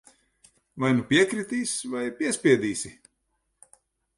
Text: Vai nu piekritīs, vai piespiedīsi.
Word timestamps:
Vai 0.83 0.89
nu 0.99 1.03
piekritīs, 1.11 1.75
vai 1.91 2.03
piespiedīsi. 2.23 2.93